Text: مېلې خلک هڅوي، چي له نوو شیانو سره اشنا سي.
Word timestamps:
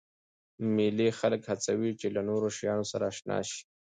مېلې 0.75 1.09
خلک 1.19 1.41
هڅوي، 1.51 1.91
چي 1.99 2.07
له 2.15 2.21
نوو 2.27 2.49
شیانو 2.57 2.85
سره 2.91 3.03
اشنا 3.11 3.37
سي. 3.49 3.59